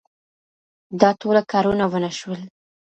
[0.99, 2.41] دا ټوله کارونه ونه شول.